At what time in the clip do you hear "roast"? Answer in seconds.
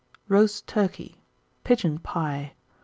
0.27-0.65